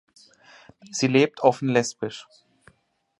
[0.89, 2.27] Sie lebt offen lesbisch.